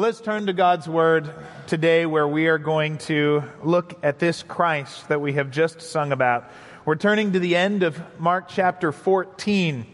[0.00, 1.30] Well, let's turn to God's Word
[1.66, 6.10] today where we are going to look at this Christ that we have just sung
[6.10, 6.50] about.
[6.86, 9.84] We're turning to the end of Mark chapter 14.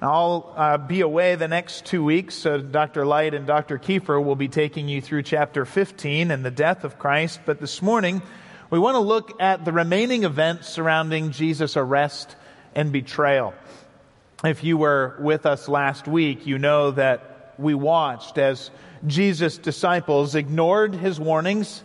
[0.00, 3.04] I'll uh, be away the next two weeks, so Dr.
[3.04, 3.80] Light and Dr.
[3.80, 7.40] Kiefer will be taking you through chapter 15 and the death of Christ.
[7.44, 8.22] But this morning,
[8.70, 12.36] we want to look at the remaining events surrounding Jesus' arrest
[12.76, 13.54] and betrayal.
[14.44, 18.70] If you were with us last week, you know that we watched as
[19.06, 21.82] Jesus' disciples ignored his warnings,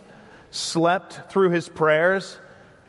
[0.50, 2.38] slept through his prayers,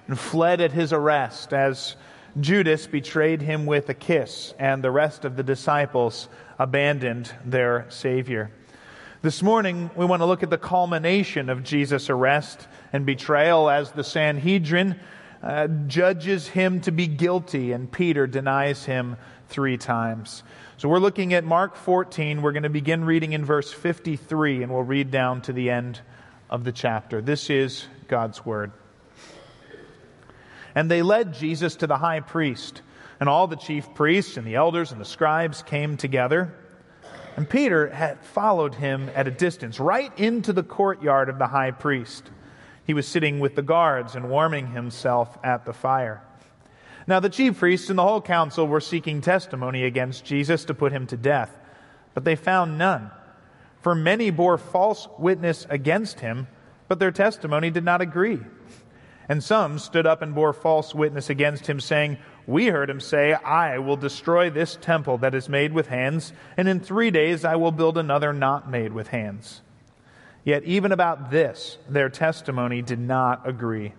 [0.07, 1.95] and fled at his arrest as
[2.39, 8.51] Judas betrayed him with a kiss, and the rest of the disciples abandoned their Savior.
[9.21, 13.91] This morning, we want to look at the culmination of Jesus' arrest and betrayal as
[13.91, 14.99] the Sanhedrin
[15.41, 20.43] uh, judges him to be guilty, and Peter denies him three times.
[20.77, 22.41] So we're looking at Mark 14.
[22.41, 25.99] We're going to begin reading in verse 53, and we'll read down to the end
[26.49, 27.21] of the chapter.
[27.21, 28.71] This is God's Word.
[30.75, 32.81] And they led Jesus to the high priest,
[33.19, 36.53] and all the chief priests and the elders and the scribes came together.
[37.35, 41.71] And Peter had followed him at a distance, right into the courtyard of the high
[41.71, 42.29] priest.
[42.89, 46.23] He was sitting with the guards and warming himself at the fire.
[47.05, 50.91] Now, the chief priests and the whole council were seeking testimony against Jesus to put
[50.91, 51.55] him to death,
[52.15, 53.11] but they found none.
[53.81, 56.47] For many bore false witness against him,
[56.87, 58.39] but their testimony did not agree.
[59.27, 63.33] And some stood up and bore false witness against him, saying, We heard him say,
[63.33, 67.55] I will destroy this temple that is made with hands, and in three days I
[67.55, 69.61] will build another not made with hands.
[70.49, 73.93] Yet even about this, their testimony did not agree.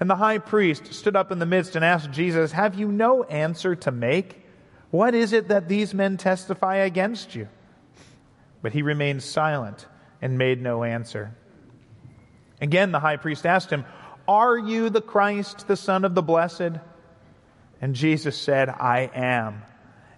[0.00, 3.24] And the high priest stood up in the midst and asked Jesus, Have you no
[3.24, 4.42] answer to make?
[4.90, 7.46] What is it that these men testify against you?
[8.62, 9.86] But he remained silent
[10.22, 11.36] and made no answer.
[12.62, 13.84] Again, the high priest asked him,
[14.26, 16.72] Are you the Christ, the Son of the Blessed?
[17.82, 19.60] And Jesus said, I am.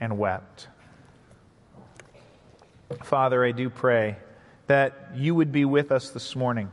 [0.00, 0.68] and wept.
[3.02, 4.16] Father, I do pray
[4.66, 6.70] that you would be with us this morning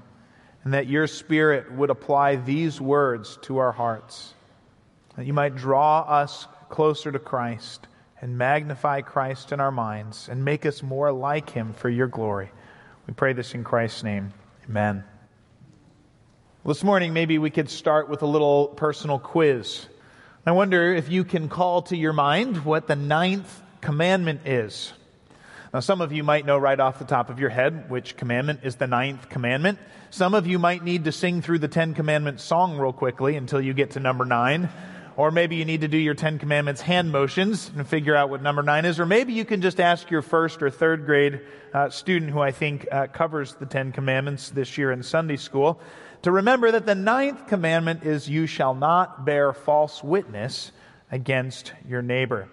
[0.63, 4.33] and that your Spirit would apply these words to our hearts,
[5.15, 7.87] that you might draw us closer to Christ
[8.21, 12.49] and magnify Christ in our minds and make us more like him for your glory.
[13.07, 14.33] We pray this in Christ's name.
[14.67, 15.03] Amen.
[16.65, 19.85] This morning, maybe we could start with a little personal quiz.
[20.47, 24.93] I wonder if you can call to your mind what the ninth commandment is.
[25.73, 28.59] Now, some of you might know right off the top of your head which commandment
[28.61, 29.79] is the ninth commandment.
[30.11, 33.59] Some of you might need to sing through the Ten Commandments song real quickly until
[33.59, 34.69] you get to number nine.
[35.17, 38.41] Or maybe you need to do your Ten Commandments hand motions and figure out what
[38.41, 38.99] number nine is.
[38.99, 41.41] Or maybe you can just ask your first or third grade
[41.73, 45.79] uh, student, who I think uh, covers the Ten Commandments this year in Sunday school,
[46.23, 50.71] to remember that the ninth commandment is, You shall not bear false witness
[51.11, 52.49] against your neighbor.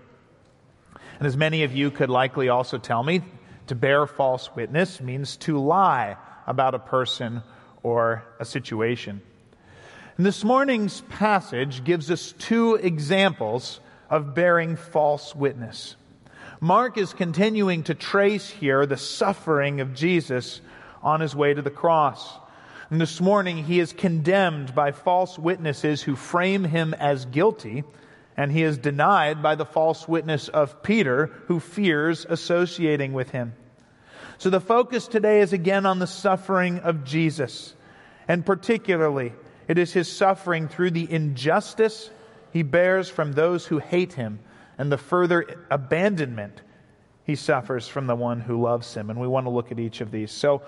[1.19, 3.23] And as many of you could likely also tell me,
[3.69, 6.17] to bear false witness means to lie
[6.47, 7.43] about a person
[7.83, 9.23] or a situation.
[10.23, 15.97] And this morning's passage gives us two examples of bearing false witness.
[16.61, 20.61] Mark is continuing to trace here the suffering of Jesus
[21.03, 22.39] on his way to the cross.
[22.89, 27.83] And this morning, he is condemned by false witnesses who frame him as guilty,
[28.37, 33.55] and he is denied by the false witness of Peter, who fears associating with him.
[34.39, 37.75] So the focus today is again on the suffering of Jesus,
[38.29, 39.33] and particularly,
[39.73, 42.11] it is his suffering through the injustice
[42.53, 44.39] he bears from those who hate him
[44.77, 46.61] and the further abandonment
[47.25, 49.09] he suffers from the one who loves him.
[49.09, 50.31] And we want to look at each of these.
[50.31, 50.61] So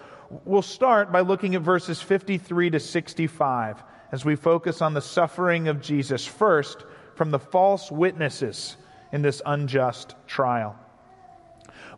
[0.47, 5.69] we'll start by looking at verses 53 to 65 as we focus on the suffering
[5.69, 8.79] of Jesus first from the false witnesses
[9.13, 10.79] in this unjust trial.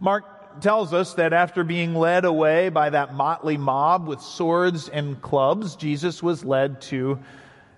[0.00, 5.20] Mark tells us that after being led away by that motley mob with swords and
[5.20, 7.19] clubs, Jesus was led to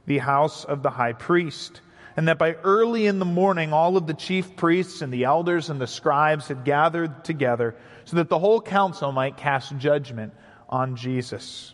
[0.06, 1.80] the house of the high priest
[2.18, 5.70] and that by early in the morning all of the chief priests and the elders
[5.70, 7.76] and the scribes had gathered together
[8.06, 10.32] so that the whole council might cast judgment
[10.68, 11.72] on Jesus.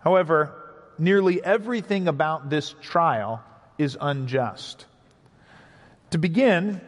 [0.00, 0.52] However,
[0.98, 3.40] nearly everything about this trial
[3.78, 4.84] is unjust.
[6.10, 6.80] To begin,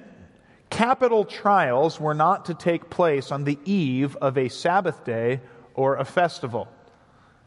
[0.70, 5.40] capital trials were not to take place on the eve of a Sabbath day
[5.74, 6.68] or a festival.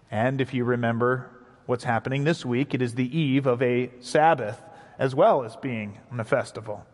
[0.09, 1.29] And if you remember
[1.65, 4.61] what's happening this week, it is the eve of a Sabbath
[4.99, 6.85] as well as being on a festival.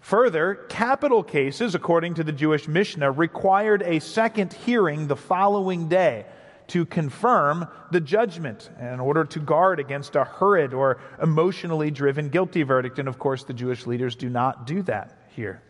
[0.00, 6.26] Further, capital cases, according to the Jewish Mishnah, required a second hearing the following day
[6.68, 12.62] to confirm the judgment in order to guard against a hurried or emotionally driven guilty
[12.62, 12.98] verdict.
[12.98, 15.62] And of course, the Jewish leaders do not do that here.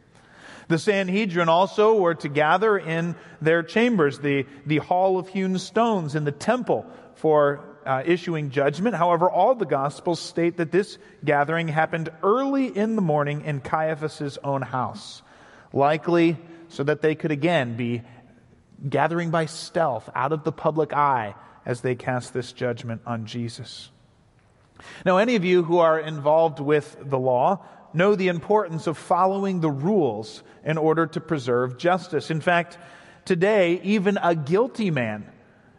[0.69, 6.15] The Sanhedrin also were to gather in their chambers, the, the hall of hewn stones
[6.15, 8.97] in the temple, for uh, issuing judgment.
[8.97, 14.39] However, all the Gospels state that this gathering happened early in the morning in Caiaphas's
[14.43, 15.23] own house,
[15.73, 16.37] likely
[16.69, 18.03] so that they could again be
[18.89, 21.35] gathering by stealth out of the public eye
[21.65, 23.91] as they cast this judgment on Jesus.
[25.05, 27.65] Now, any of you who are involved with the law
[27.95, 32.31] know the importance of following the rules in order to preserve justice.
[32.31, 32.79] In fact,
[33.25, 35.27] today, even a guilty man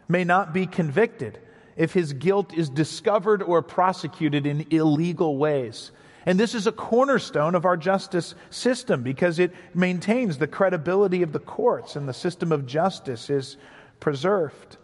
[0.08, 1.38] may not be convicted
[1.76, 5.92] if his guilt is discovered or prosecuted in illegal ways.
[6.28, 11.32] And this is a cornerstone of our justice system because it maintains the credibility of
[11.32, 13.56] the courts and the system of justice is
[13.98, 14.76] preserved.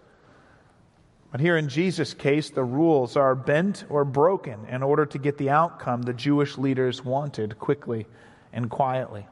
[1.31, 5.37] But here in Jesus' case, the rules are bent or broken in order to get
[5.37, 8.07] the outcome the Jewish leaders wanted quickly
[8.51, 9.27] and quietly.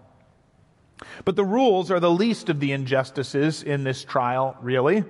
[1.24, 5.04] But the rules are the least of the injustices in this trial, really.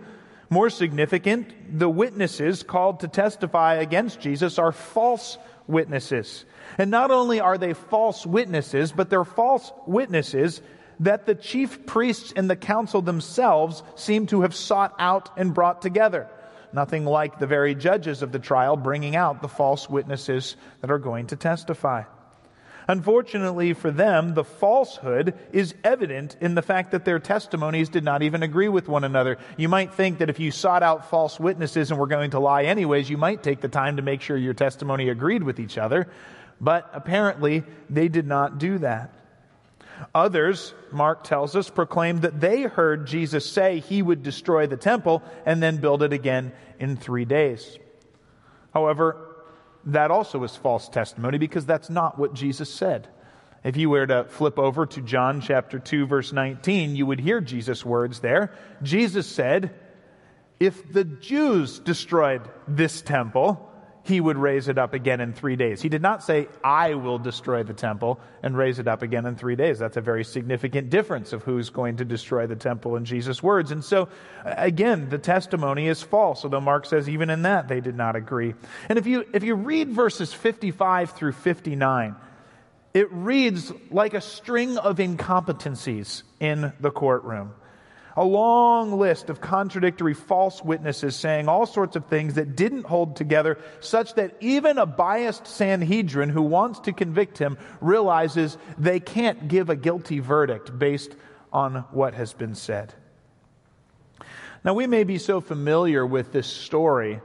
[0.51, 5.37] More significant, the witnesses called to testify against Jesus are false
[5.67, 6.45] witnesses.
[6.79, 10.63] And not only are they false witnesses, but they're false witnesses
[11.01, 15.83] that the chief priests and the council themselves seem to have sought out and brought
[15.83, 16.29] together.
[16.73, 20.99] Nothing like the very judges of the trial bringing out the false witnesses that are
[20.99, 22.05] going to testify.
[22.89, 28.23] Unfortunately for them, the falsehood is evident in the fact that their testimonies did not
[28.23, 29.39] even agree with one another.
[29.57, 32.65] You might think that if you sought out false witnesses and were going to lie
[32.65, 36.09] anyways, you might take the time to make sure your testimony agreed with each other.
[36.61, 39.13] But apparently, they did not do that.
[40.15, 45.23] Others, Mark tells us, proclaimed that they heard Jesus say he would destroy the temple
[45.47, 47.79] and then build it again in three days.
[48.75, 49.32] However,
[49.87, 53.09] that also is false testimony because that's not what Jesus said.
[53.65, 57.41] If you were to flip over to John chapter 2 verse 19, you would hear
[57.41, 58.53] Jesus' words there.
[58.83, 59.75] Jesus said,
[60.59, 63.72] if the Jews destroyed this temple,
[64.05, 65.81] he would raise it up again in three days.
[65.81, 69.37] He did not say, I will destroy the temple and raise it up again in
[69.37, 69.79] three days.
[69.79, 73.71] That's a very significant difference of who's going to destroy the temple in Jesus' words.
[73.71, 74.09] And so,
[74.45, 78.55] again, the testimony is false, although Mark says even in that they did not agree.
[78.89, 82.17] And if you, if you read verses 55 through 59,
[82.95, 87.55] it reads like a string of incompetencies in the courtroom
[88.17, 93.17] a long list of contradictory false witnesses saying all sorts of things that didn't hold
[93.17, 99.49] together, such that even a biased Sanhedrin who wants to convict him realizes they can't
[99.49, 101.15] give a guilty verdict based
[101.53, 102.95] on what has been said.
[104.65, 107.21] Now, we may be so familiar with this story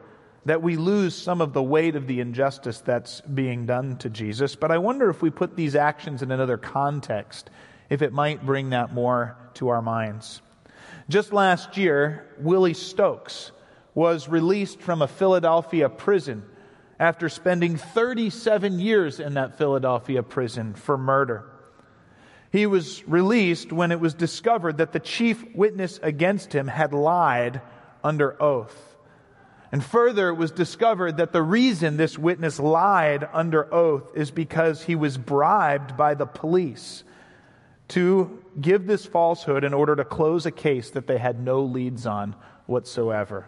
[0.45, 4.55] that we lose some of the weight of the injustice that's being done to Jesus.
[4.55, 7.49] But I wonder if we put these actions in another context,
[7.89, 10.41] if it might bring that more to our minds.
[11.09, 13.51] Just last year, Willie Stokes
[13.95, 16.43] was released from a Philadelphia prison
[16.99, 21.49] after spending 37 years in that Philadelphia prison for murder.
[22.51, 27.61] He was released when it was discovered that the chief witness against him had lied
[28.03, 28.95] under oath.
[29.71, 34.83] And further, it was discovered that the reason this witness lied under oath is because
[34.83, 37.03] he was bribed by the police
[37.89, 42.05] to give this falsehood in order to close a case that they had no leads
[42.05, 42.35] on
[42.65, 43.47] whatsoever.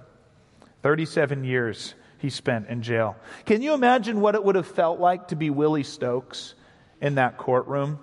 [0.82, 3.16] 37 years he spent in jail.
[3.46, 6.54] Can you imagine what it would have felt like to be Willie Stokes
[7.02, 8.00] in that courtroom?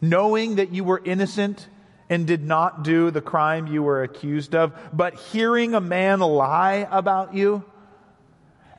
[0.00, 1.68] Knowing that you were innocent
[2.08, 6.86] and did not do the crime you were accused of, but hearing a man lie
[6.90, 7.64] about you,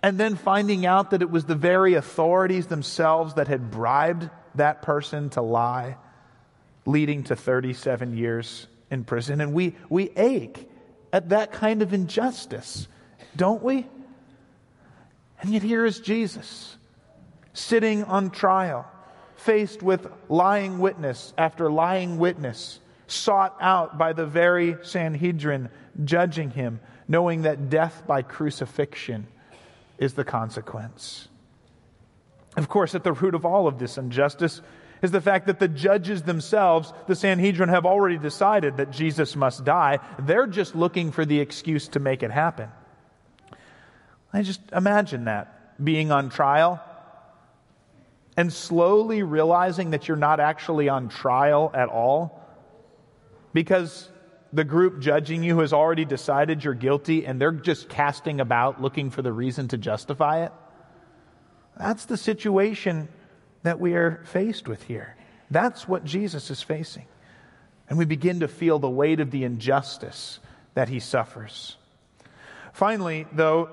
[0.03, 4.83] and then finding out that it was the very authorities themselves that had bribed that
[4.83, 5.97] person to lie,
[6.85, 9.41] leading to 37 years in prison.
[9.41, 10.69] And we, we ache
[11.11, 12.87] at that kind of injustice,
[13.35, 13.87] don't we?
[15.41, 16.77] And yet here is Jesus
[17.53, 18.85] sitting on trial,
[19.35, 25.69] faced with lying witness after lying witness sought out by the very Sanhedrin
[26.03, 29.27] judging him, knowing that death by crucifixion
[29.97, 31.27] is the consequence.
[32.57, 34.61] Of course, at the root of all of this injustice
[35.01, 39.63] is the fact that the judges themselves, the Sanhedrin, have already decided that Jesus must
[39.63, 39.99] die.
[40.19, 42.69] They're just looking for the excuse to make it happen.
[44.33, 46.81] I just imagine that being on trial
[48.37, 52.41] and slowly realizing that you're not actually on trial at all
[53.53, 54.09] because
[54.51, 59.09] the group judging you has already decided you're guilty and they're just casting about looking
[59.09, 60.51] for the reason to justify it?
[61.77, 63.09] That's the situation
[63.65, 65.15] that we are faced with here.
[65.51, 67.05] That's what Jesus is facing.
[67.89, 70.39] And we begin to feel the weight of the injustice
[70.73, 71.77] that he suffers.
[72.73, 73.69] Finally, though,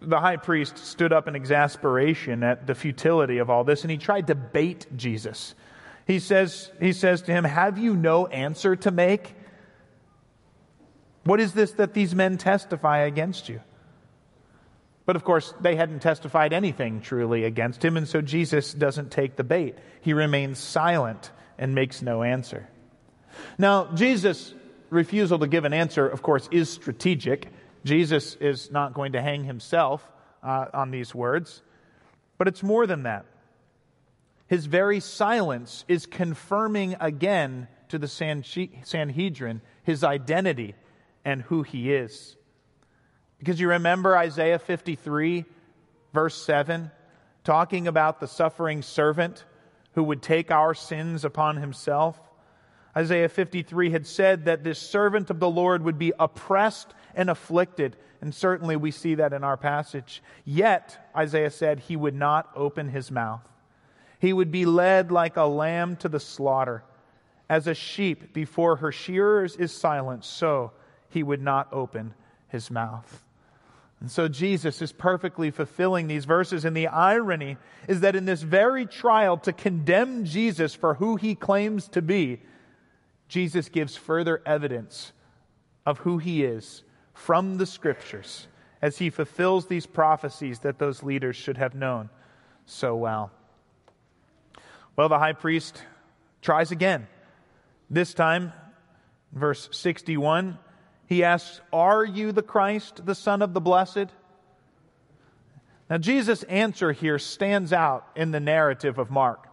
[0.00, 3.96] the high priest stood up in exasperation at the futility of all this and he
[3.96, 5.54] tried to bait Jesus.
[6.06, 9.34] He says, he says to him, Have you no answer to make?
[11.24, 13.60] What is this that these men testify against you?
[15.04, 19.36] But of course, they hadn't testified anything truly against him, and so Jesus doesn't take
[19.36, 19.76] the bait.
[20.00, 22.68] He remains silent and makes no answer.
[23.58, 24.54] Now, Jesus'
[24.90, 27.48] refusal to give an answer, of course, is strategic.
[27.84, 30.08] Jesus is not going to hang himself
[30.42, 31.62] uh, on these words,
[32.38, 33.24] but it's more than that.
[34.46, 40.74] His very silence is confirming again to the Sanhedrin his identity
[41.24, 42.36] and who he is.
[43.42, 45.44] Because you remember Isaiah 53,
[46.12, 46.92] verse 7,
[47.42, 49.44] talking about the suffering servant
[49.94, 52.20] who would take our sins upon himself.
[52.96, 57.96] Isaiah 53 had said that this servant of the Lord would be oppressed and afflicted.
[58.20, 60.22] And certainly we see that in our passage.
[60.44, 63.42] Yet, Isaiah said, he would not open his mouth.
[64.20, 66.84] He would be led like a lamb to the slaughter.
[67.48, 70.70] As a sheep before her shearers is silent, so
[71.08, 72.14] he would not open
[72.46, 73.26] his mouth.
[74.02, 76.64] And so Jesus is perfectly fulfilling these verses.
[76.64, 77.56] And the irony
[77.86, 82.40] is that in this very trial to condemn Jesus for who he claims to be,
[83.28, 85.12] Jesus gives further evidence
[85.86, 86.82] of who he is
[87.14, 88.48] from the scriptures
[88.82, 92.10] as he fulfills these prophecies that those leaders should have known
[92.66, 93.30] so well.
[94.96, 95.80] Well, the high priest
[96.40, 97.06] tries again.
[97.88, 98.52] This time,
[99.30, 100.58] verse 61,
[101.06, 104.06] he asks, Are you the Christ, the Son of the Blessed?
[105.90, 109.48] Now, Jesus' answer here stands out in the narrative of Mark.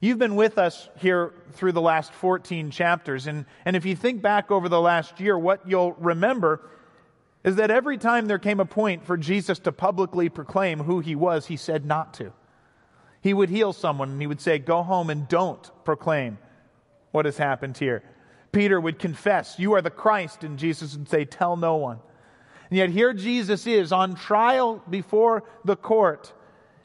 [0.00, 4.22] You've been with us here through the last 14 chapters, and, and if you think
[4.22, 6.60] back over the last year, what you'll remember
[7.42, 11.14] is that every time there came a point for Jesus to publicly proclaim who he
[11.14, 12.32] was, he said not to.
[13.20, 16.38] He would heal someone and he would say, Go home and don't proclaim
[17.12, 18.02] what has happened here.
[18.56, 21.98] Peter would confess, You are the Christ, and Jesus would say, Tell no one.
[22.70, 26.32] And yet here Jesus is on trial before the court,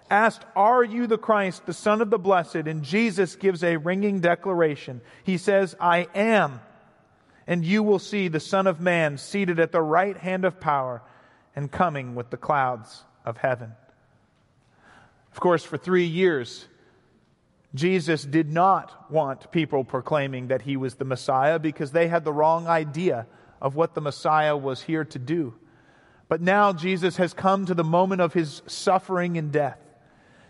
[0.09, 2.55] asked, Are you the Christ, the Son of the Blessed?
[2.67, 4.99] And Jesus gives a ringing declaration.
[5.23, 6.59] He says, I am.
[7.47, 11.01] And you will see the Son of Man seated at the right hand of power
[11.55, 13.71] and coming with the clouds of heaven.
[15.31, 16.67] Of course, for three years,
[17.73, 22.33] Jesus did not want people proclaiming that he was the Messiah because they had the
[22.33, 23.27] wrong idea
[23.61, 25.53] of what the Messiah was here to do.
[26.27, 29.79] But now Jesus has come to the moment of his suffering and death.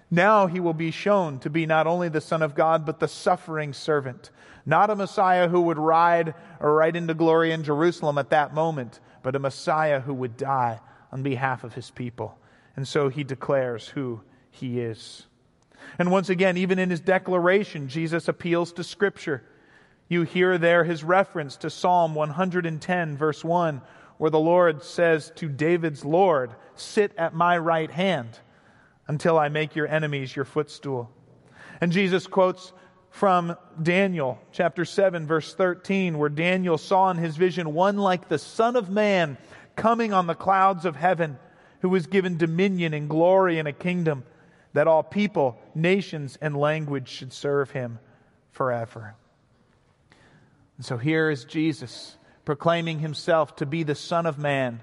[0.09, 3.07] Now he will be shown to be not only the Son of God, but the
[3.07, 4.29] suffering servant.
[4.65, 9.35] Not a Messiah who would ride ride into glory in Jerusalem at that moment, but
[9.35, 10.79] a Messiah who would die
[11.11, 12.37] on behalf of his people.
[12.75, 15.25] And so he declares who he is.
[16.00, 19.43] And once again, even in his declaration, Jesus appeals to Scripture.
[20.07, 23.81] You hear there his reference to Psalm 110, verse 1,
[24.17, 28.38] where the Lord says to David's Lord, Sit at my right hand
[29.07, 31.09] until I make your enemies your footstool.
[31.79, 32.73] And Jesus quotes
[33.09, 38.38] from Daniel chapter 7, verse 13, where Daniel saw in his vision one like the
[38.38, 39.38] Son of Man
[39.75, 41.38] coming on the clouds of heaven,
[41.81, 44.23] who was given dominion and glory and a kingdom
[44.73, 47.99] that all people, nations, and language should serve him
[48.51, 49.15] forever.
[50.77, 54.81] And so here is Jesus proclaiming himself to be the Son of Man,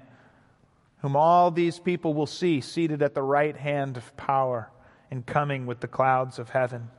[1.01, 4.69] whom all these people will see seated at the right hand of power
[5.11, 6.89] and coming with the clouds of heaven.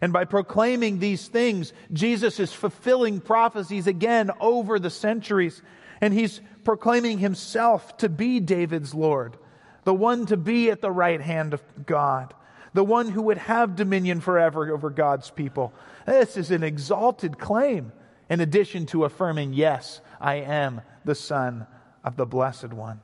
[0.00, 5.60] And by proclaiming these things, Jesus is fulfilling prophecies again over the centuries.
[6.00, 9.36] And he's proclaiming himself to be David's Lord,
[9.88, 12.34] the one to be at the right hand of God,
[12.74, 15.72] the one who would have dominion forever over God's people.
[16.04, 17.92] This is an exalted claim,
[18.28, 21.66] in addition to affirming, Yes, I am the Son
[22.04, 23.00] of the Blessed One.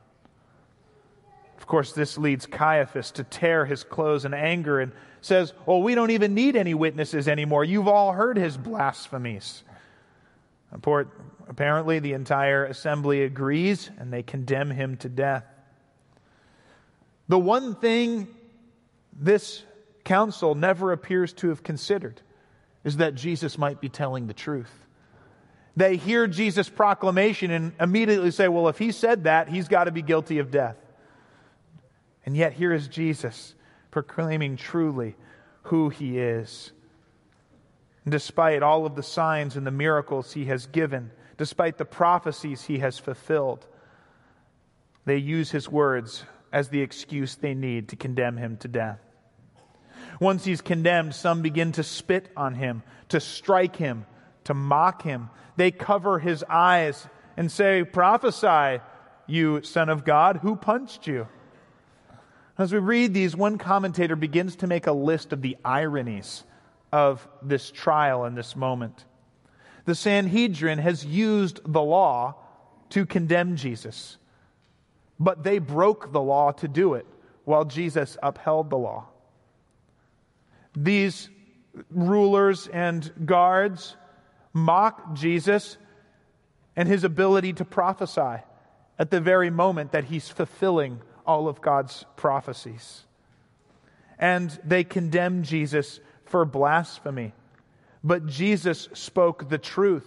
[1.57, 5.95] Of course, this leads Caiaphas to tear his clothes in anger and says, Well, we
[5.95, 7.65] don't even need any witnesses anymore.
[7.65, 9.63] You've all heard his blasphemies.
[10.71, 15.45] Apparently, the entire assembly agrees and they condemn him to death.
[17.29, 18.29] The one thing
[19.13, 19.63] this
[20.05, 22.21] council never appears to have considered
[22.85, 24.73] is that Jesus might be telling the truth.
[25.77, 29.91] They hear Jesus' proclamation and immediately say, Well, if he said that, he's got to
[29.91, 30.77] be guilty of death.
[32.27, 33.55] And yet, here is Jesus
[33.91, 35.17] proclaiming truly
[35.65, 36.73] who he is.
[38.05, 42.65] And despite all of the signs and the miracles he has given, despite the prophecies
[42.65, 43.67] he has fulfilled,
[45.07, 49.01] they use his words as the excuse they need to condemn him to death.
[50.21, 54.07] Once he's condemned, some begin to spit on him, to strike him,
[54.45, 55.29] to mock him.
[55.57, 58.81] They cover his eyes and say, Prophesy,
[59.27, 61.27] you Son of God, who punched you?
[62.57, 66.45] As we read these, one commentator begins to make a list of the ironies
[66.93, 69.05] of this trial and this moment.
[69.87, 72.37] The Sanhedrin has used the law
[72.91, 74.19] to condemn Jesus,
[75.19, 77.07] but they broke the law to do it
[77.45, 79.07] while Jesus upheld the law.
[80.77, 81.29] These
[81.91, 83.97] rulers and guards
[84.53, 85.77] mock Jesus
[86.77, 88.43] and his ability to prophesy
[88.99, 93.05] at the very moment that he's fulfilling all of God's prophecies.
[94.19, 97.33] And they condemn Jesus for blasphemy.
[98.03, 100.07] But Jesus spoke the truth,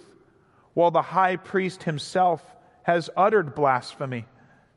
[0.74, 2.44] while the high priest himself
[2.84, 4.26] has uttered blasphemy,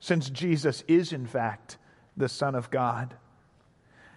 [0.01, 1.77] since Jesus is, in fact,
[2.17, 3.15] the Son of God.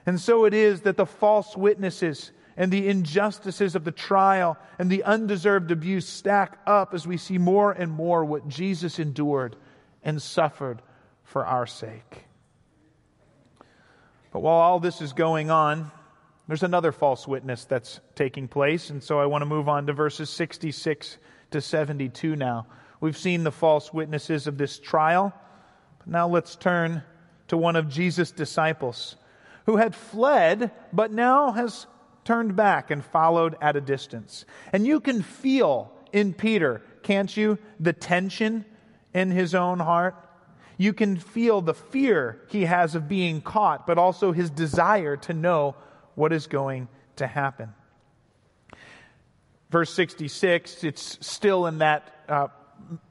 [0.06, 4.90] And so it is that the false witnesses and the injustices of the trial and
[4.90, 9.56] the undeserved abuse stack up as we see more and more what Jesus endured
[10.04, 10.82] and suffered
[11.24, 12.26] for our sake.
[14.32, 15.92] But while all this is going on,
[16.48, 18.90] there's another false witness that's taking place.
[18.90, 21.18] And so I want to move on to verses 66
[21.52, 22.68] to 72 now.
[23.00, 25.34] We've seen the false witnesses of this trial.
[26.06, 27.04] Now let's turn
[27.48, 29.16] to one of Jesus' disciples
[29.66, 31.88] who had fled, but now has
[32.26, 34.46] turned back and followed at a distance.
[34.72, 38.66] And you can feel in Peter, can't you, the tension
[39.14, 40.16] in his own heart?
[40.78, 45.34] You can feel the fear he has of being caught, but also his desire to
[45.34, 45.76] know
[46.16, 46.88] what is going
[47.18, 47.74] to happen.
[49.70, 52.48] Verse 66, it's still in that uh,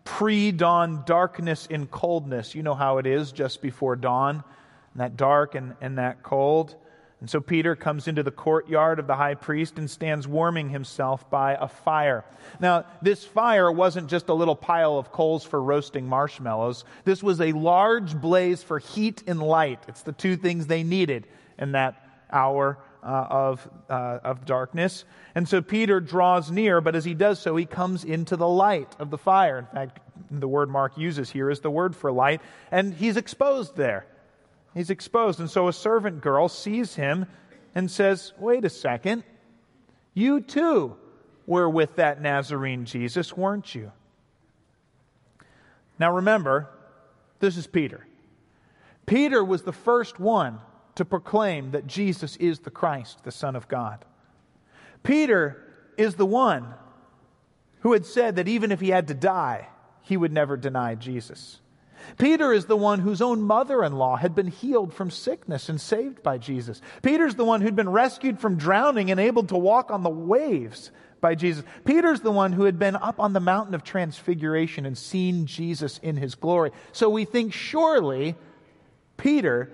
[0.05, 2.55] pre dawn darkness and coldness.
[2.55, 4.45] You know how it is just before dawn,
[4.93, 6.77] and that dark and, and that cold.
[7.21, 11.31] And so Peter comes into the courtyard of the high priest and stands warming himself
[11.31, 12.25] by a fire.
[12.59, 16.85] Now, this fire wasn't just a little pile of coals for roasting marshmallows.
[17.05, 19.85] This was a large blaze for heat and light.
[19.87, 21.29] It's the two things they needed
[21.61, 21.95] in that
[22.33, 25.05] hour uh, of, uh, of darkness.
[25.35, 28.95] And so Peter draws near, but as he does so, he comes into the light
[28.99, 29.59] of the fire.
[29.59, 33.77] In fact, the word Mark uses here is the word for light, and he's exposed
[33.77, 34.07] there.
[34.75, 35.41] He's exposed.
[35.41, 37.27] And so a servant girl sees him
[37.75, 39.25] and says, Wait a second.
[40.15, 40.97] You too
[41.47, 43.93] were with that Nazarene Jesus, weren't you?
[45.99, 46.69] Now remember,
[47.41, 48.07] this is Peter.
[49.07, 50.61] Peter was the first one
[50.95, 54.05] to proclaim that Jesus is the Christ, the Son of God.
[55.03, 55.63] Peter
[55.97, 56.75] is the one
[57.81, 59.69] who had said that even if he had to die,
[60.03, 61.61] he would never deny Jesus.
[62.19, 65.81] Peter is the one whose own mother in law had been healed from sickness and
[65.81, 66.81] saved by Jesus.
[67.03, 70.91] Peter's the one who'd been rescued from drowning and able to walk on the waves
[71.21, 71.65] by Jesus.
[71.85, 75.99] Peter's the one who had been up on the mountain of transfiguration and seen Jesus
[75.99, 76.73] in his glory.
[76.91, 78.35] So we think surely
[79.17, 79.71] Peter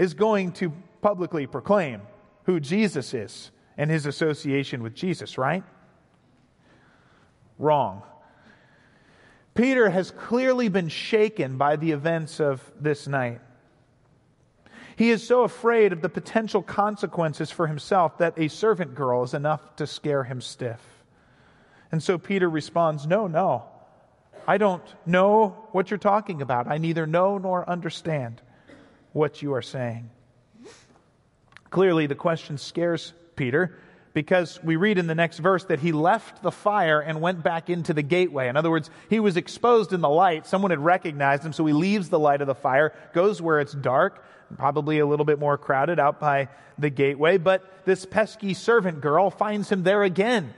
[0.00, 2.00] is going to publicly proclaim
[2.44, 5.62] who Jesus is and his association with Jesus, right?
[7.58, 8.02] Wrong.
[9.52, 13.42] Peter has clearly been shaken by the events of this night.
[14.96, 19.34] He is so afraid of the potential consequences for himself that a servant girl is
[19.34, 20.80] enough to scare him stiff.
[21.92, 23.64] And so Peter responds, No, no.
[24.48, 26.68] I don't know what you're talking about.
[26.68, 28.40] I neither know nor understand
[29.12, 30.10] what you are saying.
[31.70, 33.76] Clearly, the question scares Peter
[34.12, 37.70] because we read in the next verse that he left the fire and went back
[37.70, 38.48] into the gateway.
[38.48, 40.46] In other words, he was exposed in the light.
[40.46, 43.72] Someone had recognized him, so he leaves the light of the fire, goes where it's
[43.72, 44.24] dark,
[44.56, 47.38] probably a little bit more crowded out by the gateway.
[47.38, 50.54] But this pesky servant girl finds him there again.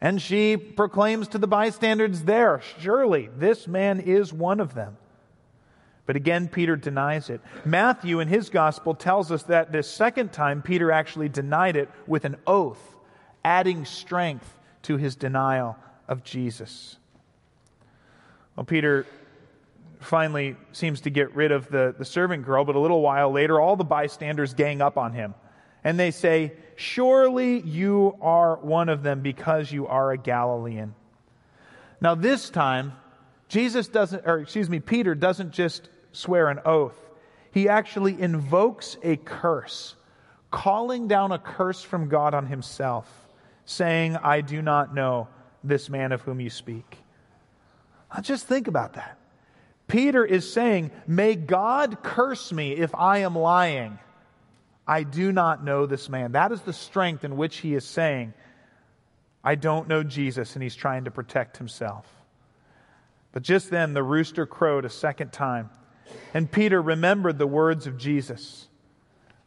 [0.00, 4.96] And she proclaims to the bystanders there, surely this man is one of them.
[6.06, 7.40] But again, Peter denies it.
[7.64, 12.24] Matthew, in his gospel, tells us that this second time, Peter actually denied it with
[12.24, 12.96] an oath,
[13.42, 16.96] adding strength to his denial of Jesus.
[18.54, 19.06] Well, Peter
[20.00, 23.58] finally seems to get rid of the, the servant girl, but a little while later,
[23.58, 25.34] all the bystanders gang up on him.
[25.82, 30.94] And they say, Surely you are one of them because you are a Galilean.
[32.00, 32.92] Now, this time,
[33.48, 36.98] Jesus doesn't, or excuse me, Peter doesn't just swear an oath.
[37.50, 39.94] He actually invokes a curse,
[40.50, 43.08] calling down a curse from God on himself,
[43.64, 45.28] saying, I do not know
[45.62, 46.98] this man of whom you speak.
[48.12, 49.18] Now just think about that.
[49.86, 53.98] Peter is saying, May God curse me if I am lying.
[54.86, 56.32] I do not know this man.
[56.32, 58.34] That is the strength in which he is saying,
[59.42, 62.06] I don't know Jesus, and he's trying to protect himself.
[63.32, 65.70] But just then, the rooster crowed a second time.
[66.32, 68.68] And Peter remembered the words of Jesus.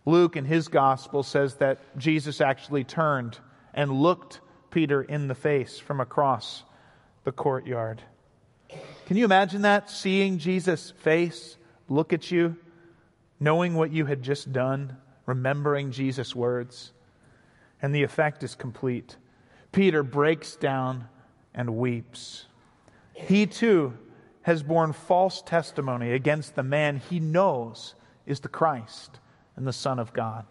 [0.05, 3.37] Luke, in his gospel, says that Jesus actually turned
[3.73, 4.39] and looked
[4.71, 6.63] Peter in the face from across
[7.23, 8.01] the courtyard.
[9.05, 9.89] Can you imagine that?
[9.89, 11.57] Seeing Jesus' face
[11.89, 12.55] look at you,
[13.39, 16.91] knowing what you had just done, remembering Jesus' words,
[17.81, 19.15] and the effect is complete.
[19.71, 21.07] Peter breaks down
[21.53, 22.45] and weeps.
[23.13, 23.93] He too
[24.47, 29.19] has borne false testimony against the man he knows is the Christ
[29.57, 30.45] and the Son of God.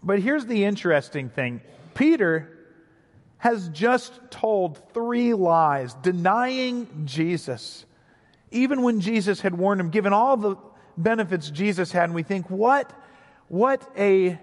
[0.00, 1.60] But here's the interesting thing
[1.94, 2.56] Peter
[3.38, 7.84] has just told three lies, denying Jesus,
[8.52, 10.54] even when Jesus had warned him, given all the
[10.96, 12.04] benefits Jesus had.
[12.04, 12.92] And we think, what,
[13.48, 14.38] what a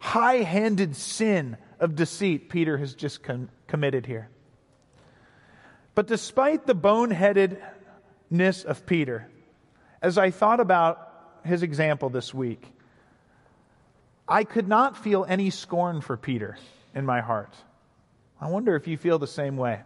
[0.00, 4.30] high handed sin of deceit Peter has just com- committed here.
[5.96, 9.26] But despite the boneheadedness of Peter,
[10.02, 12.62] as I thought about his example this week,
[14.28, 16.58] I could not feel any scorn for Peter
[16.94, 17.54] in my heart.
[18.38, 19.80] I wonder if you feel the same way.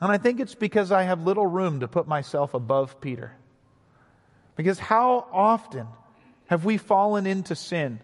[0.00, 3.32] And I think it's because I have little room to put myself above Peter.
[4.56, 5.86] Because how often
[6.46, 8.00] have we fallen into sin?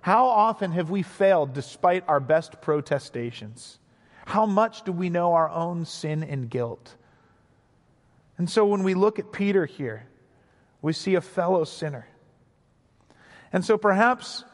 [0.00, 3.78] How often have we failed despite our best protestations?
[4.26, 6.96] How much do we know our own sin and guilt?
[8.38, 10.08] And so when we look at Peter here,
[10.82, 12.08] we see a fellow sinner.
[13.52, 14.44] And so perhaps,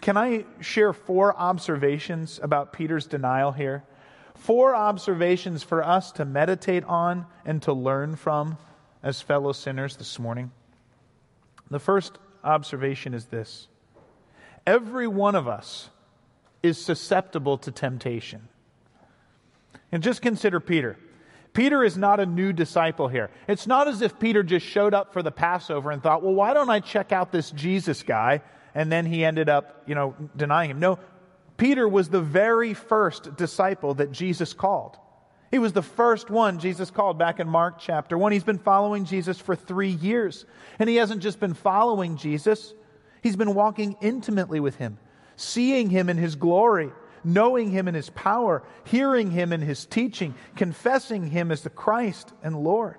[0.00, 3.82] can I share four observations about Peter's denial here?
[4.36, 8.58] Four observations for us to meditate on and to learn from
[9.02, 10.52] as fellow sinners this morning.
[11.68, 13.66] The first observation is this
[14.64, 15.90] every one of us
[16.62, 18.48] is susceptible to temptation.
[19.92, 20.96] And just consider Peter.
[21.52, 23.30] Peter is not a new disciple here.
[23.48, 26.54] It's not as if Peter just showed up for the Passover and thought, well, why
[26.54, 28.42] don't I check out this Jesus guy?
[28.74, 30.78] And then he ended up, you know, denying him.
[30.78, 31.00] No,
[31.56, 34.96] Peter was the very first disciple that Jesus called.
[35.50, 38.30] He was the first one Jesus called back in Mark chapter 1.
[38.30, 40.46] He's been following Jesus for three years.
[40.78, 42.72] And he hasn't just been following Jesus,
[43.22, 44.98] he's been walking intimately with him,
[45.34, 46.92] seeing him in his glory,
[47.24, 52.32] knowing him in his power, hearing him in his teaching, confessing him as the Christ
[52.42, 52.98] and Lord.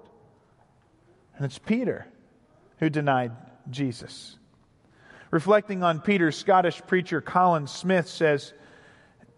[1.36, 2.08] And it's Peter
[2.78, 3.32] who denied
[3.70, 4.38] Jesus.
[5.30, 8.54] Reflecting on Peter, Scottish preacher Colin Smith says,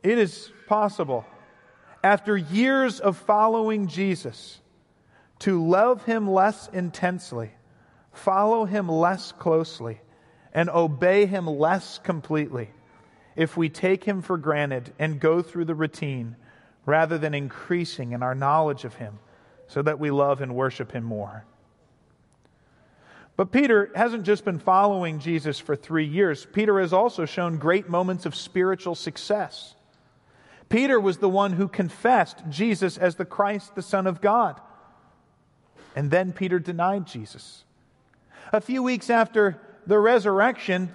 [0.02, 1.26] It is possible,
[2.04, 4.60] after years of following Jesus,
[5.40, 7.52] to love him less intensely,
[8.12, 10.02] follow him less closely,
[10.54, 12.70] and obey him less completely
[13.36, 16.36] if we take him for granted and go through the routine
[16.86, 19.20] rather than increasing in our knowledge of him
[19.68, 21.46] so that we love and worship him more.
[23.36, 27.90] But Peter hasn't just been following Jesus for three years, Peter has also shown great
[27.90, 29.76] moments of spiritual success.
[30.70, 34.60] Peter was the one who confessed Jesus as the Christ, the Son of God.
[35.96, 37.64] And then Peter denied Jesus.
[38.52, 40.92] A few weeks after the resurrection,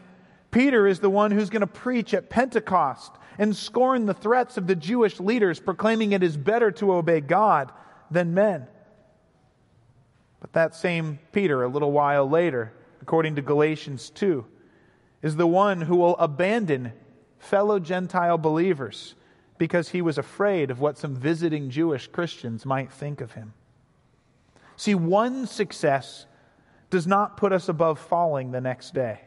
[0.50, 4.66] Peter is the one who's going to preach at Pentecost and scorn the threats of
[4.66, 7.70] the Jewish leaders, proclaiming it is better to obey God
[8.10, 8.66] than men.
[10.40, 14.44] But that same Peter, a little while later, according to Galatians 2,
[15.22, 16.92] is the one who will abandon
[17.38, 19.14] fellow Gentile believers
[19.58, 23.52] because he was afraid of what some visiting Jewish Christians might think of him.
[24.76, 26.26] See, one success
[26.90, 29.20] does not put us above falling the next day.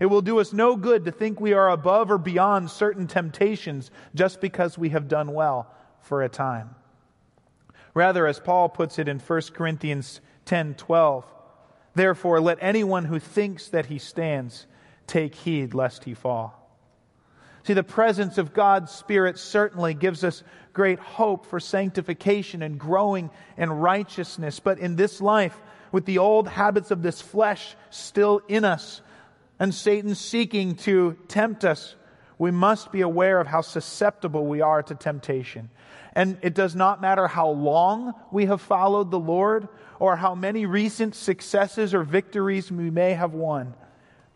[0.00, 3.90] It will do us no good to think we are above or beyond certain temptations
[4.14, 6.74] just because we have done well for a time.
[7.92, 11.24] Rather, as Paul puts it in 1 Corinthians 10 12,
[11.94, 14.66] therefore let anyone who thinks that he stands
[15.06, 16.56] take heed lest he fall.
[17.64, 23.28] See, the presence of God's Spirit certainly gives us great hope for sanctification and growing
[23.58, 24.60] in righteousness.
[24.60, 25.60] But in this life,
[25.92, 29.02] with the old habits of this flesh still in us,
[29.60, 31.94] and Satan seeking to tempt us,
[32.38, 35.68] we must be aware of how susceptible we are to temptation.
[36.14, 39.68] And it does not matter how long we have followed the Lord
[39.98, 43.74] or how many recent successes or victories we may have won,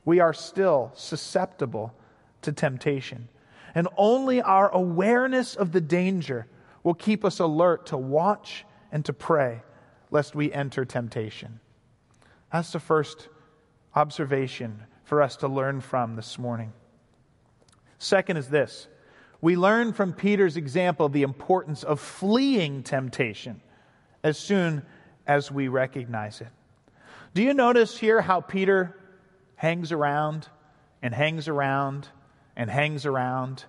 [0.05, 1.95] we are still susceptible
[2.43, 3.29] to temptation.
[3.75, 6.47] And only our awareness of the danger
[6.83, 9.63] will keep us alert to watch and to pray
[10.11, 11.61] lest we enter temptation.
[12.53, 13.29] That's the first
[13.95, 16.73] observation for us to learn from this morning.
[17.99, 18.89] Second is this
[19.41, 23.61] we learn from Peter's example the importance of fleeing temptation
[24.23, 24.83] as soon
[25.27, 26.49] as we recognize it.
[27.35, 28.99] Do you notice here how Peter
[29.57, 30.49] hangs around
[31.03, 32.09] and hangs around
[32.57, 33.65] and hangs around?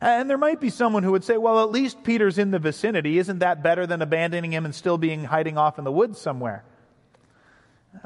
[0.00, 3.18] And there might be someone who would say, well, at least Peter's in the vicinity.
[3.18, 6.64] Isn't that better than abandoning him and still being hiding off in the woods somewhere?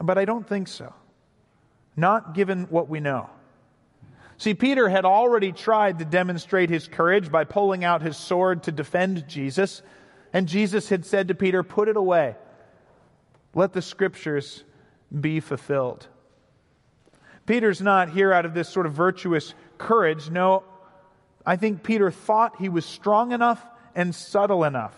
[0.01, 0.93] But I don't think so
[1.97, 3.31] not given what we know.
[4.39, 8.73] See, Peter had already tried to demonstrate his courage by pulling out his sword to
[8.73, 9.83] defend Jesus,
[10.33, 12.37] and Jesus had said to Peter, Put it away.
[13.55, 14.63] Let the scriptures
[15.19, 16.07] be fulfilled.
[17.47, 20.29] Peter's not here out of this sort of virtuous courage.
[20.31, 20.65] No,
[21.47, 24.95] I think Peter thought he was strong enough and subtle enough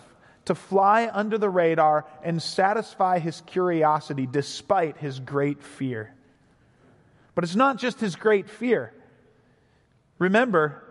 [0.46, 6.14] to fly under the radar and satisfy his curiosity despite his great fear.
[7.38, 8.92] But it's not just his great fear.
[10.18, 10.82] Remember,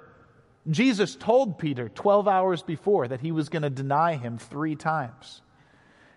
[0.69, 5.41] Jesus told Peter 12 hours before that he was going to deny him three times.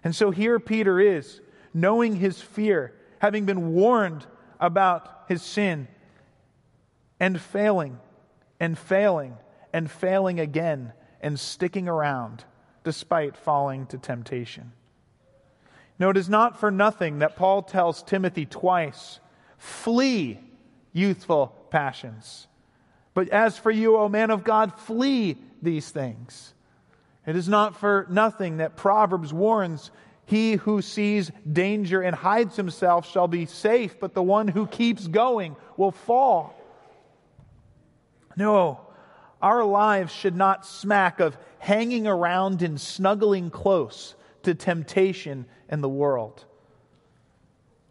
[0.04, 1.40] And so here Peter is,
[1.74, 4.24] knowing his fear, having been warned
[4.60, 5.88] about his sin,
[7.18, 7.98] and failing,
[8.60, 9.36] and failing,
[9.72, 12.44] and failing again, and sticking around
[12.84, 14.70] despite falling to temptation.
[15.98, 19.18] No, it is not for nothing that Paul tells Timothy twice
[19.60, 20.40] Flee
[20.94, 22.48] youthful passions.
[23.12, 26.54] But as for you, O man of God, flee these things.
[27.26, 29.90] It is not for nothing that Proverbs warns
[30.24, 35.06] he who sees danger and hides himself shall be safe, but the one who keeps
[35.06, 36.54] going will fall.
[38.36, 38.80] No,
[39.42, 45.88] our lives should not smack of hanging around and snuggling close to temptation and the
[45.88, 46.46] world.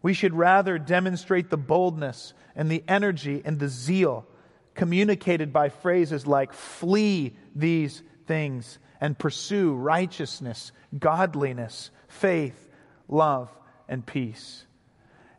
[0.02, 4.26] We should rather demonstrate the boldness and the energy and the zeal
[4.74, 12.68] communicated by phrases like flee these things and pursue righteousness, godliness, faith,
[13.08, 13.50] love,
[13.88, 14.64] and peace.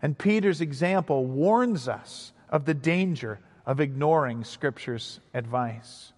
[0.02, 6.12] And Peter's example warns us of the danger of ignoring Scripture's advice.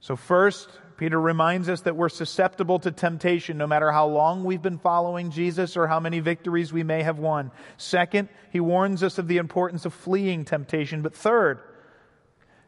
[0.00, 4.62] So, first, Peter reminds us that we're susceptible to temptation no matter how long we've
[4.62, 7.50] been following Jesus or how many victories we may have won.
[7.76, 11.02] Second, he warns us of the importance of fleeing temptation.
[11.02, 11.60] But third,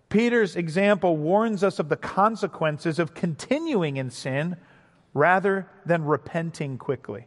[0.09, 4.57] Peter's example warns us of the consequences of continuing in sin
[5.15, 7.27] rather than repenting quickly.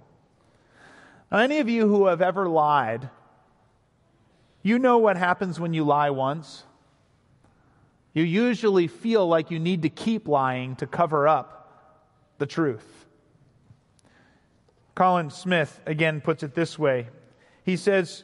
[1.32, 3.10] Now, any of you who have ever lied,
[4.62, 6.64] you know what happens when you lie once.
[8.14, 11.60] You usually feel like you need to keep lying to cover up
[12.38, 13.06] the truth.
[14.96, 17.08] Colin Smith again puts it this way
[17.64, 18.24] He says,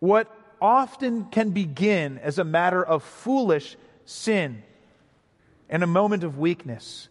[0.00, 4.62] What often can begin as a matter of foolish sin
[5.68, 7.08] and a moment of weakness,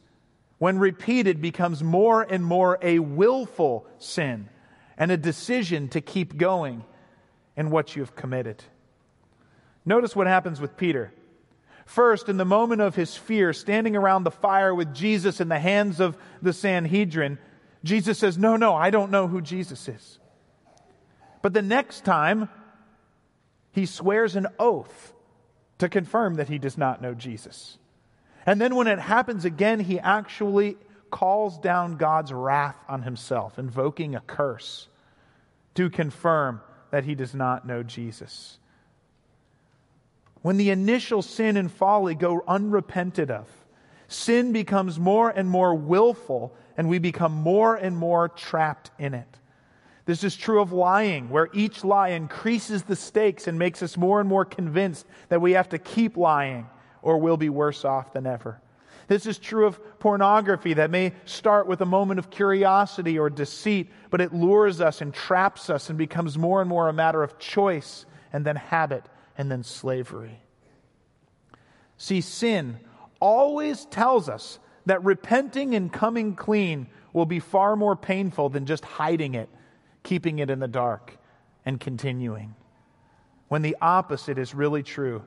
[0.58, 4.50] when repeated, becomes more and more a willful sin
[4.98, 6.84] and a decision to keep going
[7.58, 8.64] in what you've committed.
[9.86, 11.12] Notice what happens with Peter.
[11.86, 15.60] First, in the moment of his fear, standing around the fire with Jesus in the
[15.60, 17.38] hands of the Sanhedrin,
[17.84, 20.20] Jesus says, No, no, I don't know who Jesus is.
[21.42, 22.50] But the next time,
[23.72, 25.14] he swears an oath
[25.80, 27.78] to confirm that he does not know Jesus.
[28.46, 30.78] And then when it happens again, he actually
[31.12, 34.88] calls down God's wrath on himself, invoking a curse
[35.76, 38.58] to confirm that he does not know Jesus.
[40.44, 43.48] When the initial sin and folly go unrepented of,
[44.10, 49.40] sin becomes more and more willful, and we become more and more trapped in it.
[50.06, 54.20] This is true of lying, where each lie increases the stakes and makes us more
[54.20, 56.68] and more convinced that we have to keep lying
[57.02, 58.60] or we'll be worse off than ever.
[59.08, 63.90] This is true of pornography that may start with a moment of curiosity or deceit,
[64.10, 67.40] but it lures us and traps us and becomes more and more a matter of
[67.40, 69.06] choice and then habit
[69.38, 70.40] and then slavery.
[71.98, 72.80] See, sin
[73.20, 78.84] always tells us that repenting and coming clean will be far more painful than just
[78.84, 79.50] hiding it,
[80.04, 81.18] keeping it in the dark,
[81.66, 82.56] and continuing.
[83.48, 85.24] When the opposite is really true,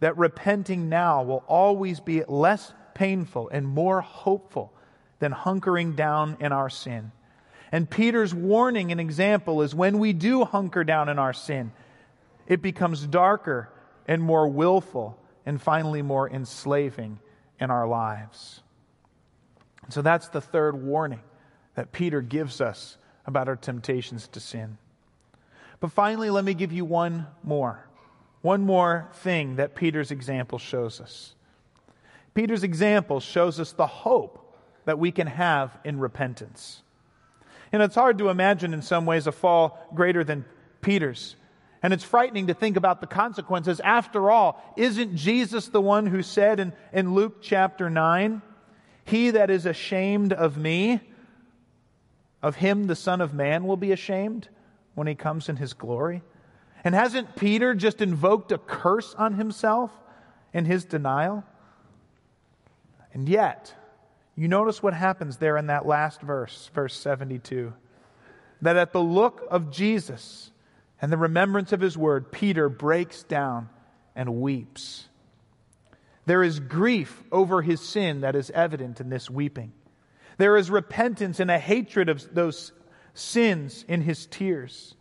[0.00, 4.72] that repenting now will always be less painful and more hopeful
[5.18, 7.12] than hunkering down in our sin.
[7.72, 11.72] And Peter's warning and example is when we do hunker down in our sin,
[12.46, 13.68] it becomes darker
[14.06, 17.18] and more willful and finally more enslaving
[17.60, 18.62] in our lives.
[19.88, 21.20] So that's the third warning
[21.74, 24.78] that Peter gives us about our temptations to sin.
[25.80, 27.86] But finally, let me give you one more.
[28.42, 31.34] One more thing that Peter's example shows us.
[32.34, 34.42] Peter's example shows us the hope
[34.84, 36.82] that we can have in repentance.
[37.72, 40.44] And it's hard to imagine in some ways a fall greater than
[40.80, 41.36] Peter's.
[41.82, 43.80] And it's frightening to think about the consequences.
[43.80, 48.42] After all, isn't Jesus the one who said in, in Luke chapter 9,
[49.04, 51.00] He that is ashamed of me,
[52.42, 54.48] of him the Son of Man will be ashamed
[54.94, 56.22] when he comes in his glory?
[56.82, 59.90] And hasn't Peter just invoked a curse on himself
[60.52, 61.44] in his denial?
[63.12, 63.74] And yet,
[64.36, 67.72] you notice what happens there in that last verse, verse 72.
[68.62, 70.50] That at the look of Jesus
[71.00, 73.68] and the remembrance of his word, Peter breaks down
[74.14, 75.06] and weeps.
[76.24, 79.72] There is grief over his sin that is evident in this weeping.
[80.38, 82.72] There is repentance and a hatred of those
[83.14, 84.94] sins in his tears.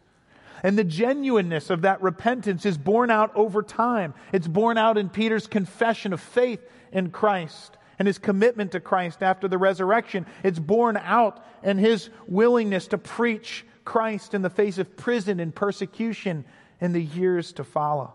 [0.64, 4.14] And the genuineness of that repentance is borne out over time.
[4.32, 9.22] It's borne out in Peter's confession of faith in Christ and his commitment to Christ
[9.22, 10.26] after the resurrection.
[10.44, 15.56] It's borne out in his willingness to preach Christ in the face of prison and
[15.56, 16.44] persecution
[16.82, 18.14] in the years to follow.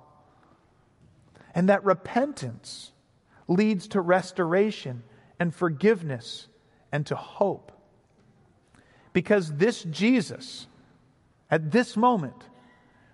[1.55, 2.93] And that repentance
[3.49, 5.03] leads to restoration
[5.39, 6.47] and forgiveness
[6.93, 7.73] and to hope.
[9.13, 10.67] Because this Jesus,
[11.51, 12.45] at this moment,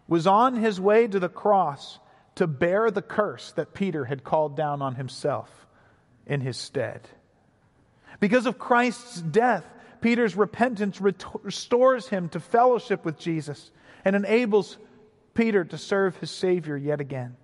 [0.08, 1.98] was on his way to the cross
[2.34, 5.66] to bear the curse that Peter had called down on himself
[6.26, 7.08] in his stead.
[8.20, 9.64] Because of Christ's death,
[10.00, 13.70] Peter's repentance restores him to fellowship with Jesus
[14.04, 14.78] and enables
[15.34, 17.36] Peter to serve his Savior yet again.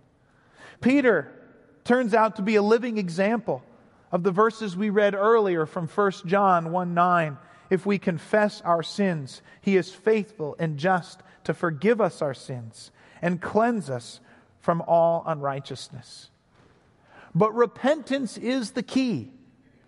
[0.80, 1.32] Peter
[1.84, 3.62] turns out to be a living example
[4.10, 7.38] of the verses we read earlier from 1 John 1 9
[7.70, 12.90] if we confess our sins, he is faithful and just to forgive us our sins
[13.22, 14.20] and cleanse us
[14.60, 16.28] from all unrighteousness.
[17.34, 19.32] But repentance is the key.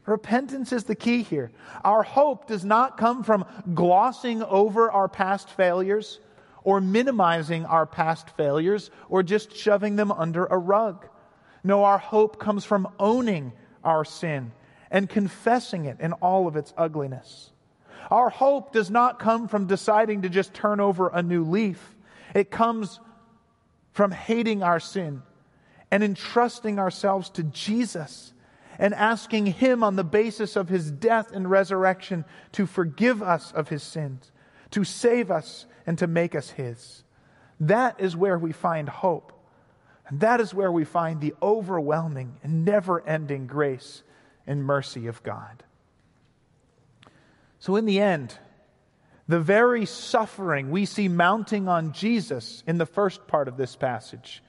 [0.06, 1.50] Repentance is the key here.
[1.82, 6.20] Our hope does not come from glossing over our past failures
[6.62, 11.06] or minimizing our past failures or just shoving them under a rug.
[11.62, 13.52] No, our hope comes from owning
[13.82, 14.52] our sin
[14.90, 17.50] and confessing it in all of its ugliness.
[18.10, 21.96] Our hope does not come from deciding to just turn over a new leaf.
[22.34, 23.00] It comes
[23.92, 25.22] from hating our sin
[25.90, 28.33] and entrusting ourselves to Jesus
[28.78, 33.68] and asking Him on the basis of His death and resurrection to forgive us of
[33.68, 34.30] His sins,
[34.70, 37.04] to save us and to make us His.
[37.60, 39.32] That is where we find hope.
[40.06, 44.02] And that is where we find the overwhelming and never ending grace
[44.46, 45.62] and mercy of God.
[47.58, 48.38] So, in the end,
[49.26, 54.42] the very suffering we see mounting on Jesus in the first part of this passage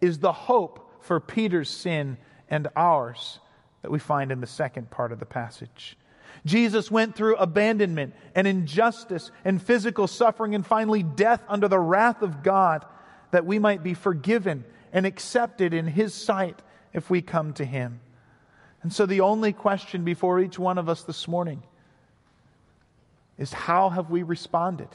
[0.00, 2.16] is the hope for Peter's sin
[2.48, 3.40] and ours
[3.82, 5.96] that we find in the second part of the passage.
[6.46, 12.22] Jesus went through abandonment and injustice and physical suffering and finally death under the wrath
[12.22, 12.84] of God
[13.30, 16.60] that we might be forgiven and accepted in His sight
[16.92, 18.00] if we come to Him.
[18.82, 21.62] And so, the only question before each one of us this morning
[23.38, 24.88] is how have we responded?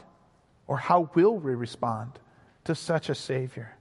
[0.67, 2.19] Or how will we respond
[2.63, 3.75] to such a Savior?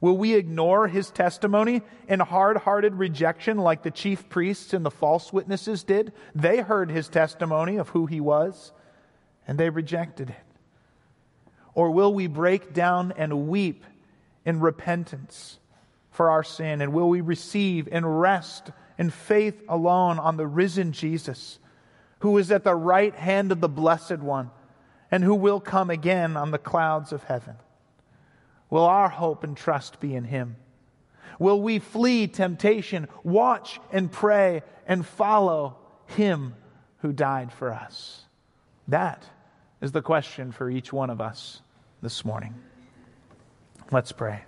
[0.00, 4.90] Will we ignore his testimony in hard hearted rejection like the chief priests and the
[4.90, 6.12] false witnesses did?
[6.34, 8.72] They heard his testimony of who he was
[9.46, 10.36] and they rejected it.
[11.74, 13.84] Or will we break down and weep
[14.44, 15.58] in repentance
[16.10, 16.80] for our sin?
[16.80, 21.58] And will we receive and rest in faith alone on the risen Jesus,
[22.20, 24.50] who is at the right hand of the Blessed One
[25.10, 27.56] and who will come again on the clouds of heaven?
[28.70, 30.56] Will our hope and trust be in Him?
[31.38, 36.54] Will we flee temptation, watch and pray, and follow Him
[36.98, 38.24] who died for us?
[38.88, 39.24] That
[39.80, 41.62] is the question for each one of us
[42.02, 42.54] this morning.
[43.90, 44.44] Let's pray.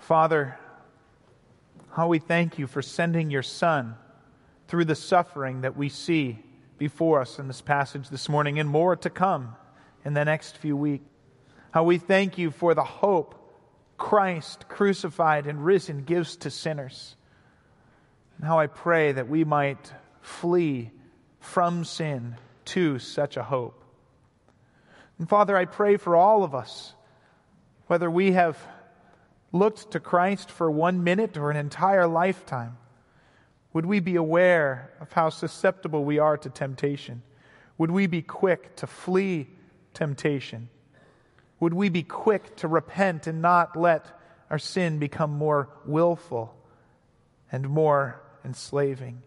[0.00, 0.58] Father,
[1.92, 3.96] how we thank you for sending your Son
[4.66, 6.38] through the suffering that we see
[6.78, 9.54] before us in this passage this morning and more to come
[10.04, 11.04] in the next few weeks.
[11.72, 13.38] How we thank you for the hope
[13.96, 17.14] Christ, crucified and risen, gives to sinners.
[18.36, 20.90] And how I pray that we might flee
[21.38, 23.84] from sin to such a hope.
[25.18, 26.94] And Father, I pray for all of us,
[27.86, 28.58] whether we have
[29.52, 32.76] looked to Christ for one minute or an entire lifetime,
[33.72, 37.22] would we be aware of how susceptible we are to temptation?
[37.78, 39.48] Would we be quick to flee
[39.94, 40.68] temptation?
[41.62, 44.04] Would we be quick to repent and not let
[44.50, 46.52] our sin become more willful
[47.52, 49.22] and more enslaving?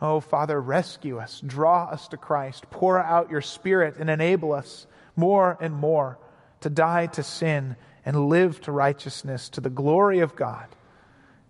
[0.00, 4.86] Oh, Father, rescue us, draw us to Christ, pour out your Spirit, and enable us
[5.16, 6.18] more and more
[6.62, 7.76] to die to sin
[8.06, 10.68] and live to righteousness to the glory of God.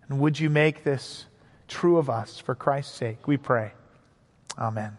[0.09, 1.27] And would you make this
[1.69, 3.29] true of us for Christ's sake?
[3.29, 3.71] We pray.
[4.59, 4.99] Amen.